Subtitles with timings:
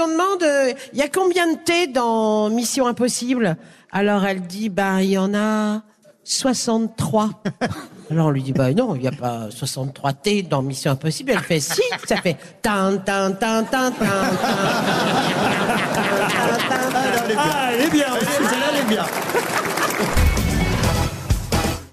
[0.00, 0.44] on demande,
[0.92, 3.56] il y a combien de T dans Mission Impossible?
[3.92, 5.82] Alors elle dit, ben il y en a
[6.24, 7.30] 63.
[8.10, 11.32] Alors on lui dit, bah non, il n'y a pas 63 T dans Mission Impossible.
[11.32, 14.12] Elle fait, si, ça fait tan tan tan tan tan.
[17.36, 18.06] Ah, elle est bien,
[18.72, 19.04] elle est bien.